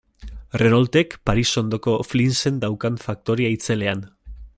[0.59, 4.03] Renaultek Paris ondoko Flinsen daukan faktoria itzelean.